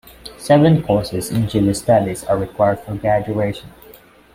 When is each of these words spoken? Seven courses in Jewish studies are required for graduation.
Seven 0.39 0.81
courses 0.81 1.29
in 1.29 1.47
Jewish 1.47 1.77
studies 1.77 2.23
are 2.23 2.35
required 2.35 2.79
for 2.79 2.95
graduation. 2.95 3.69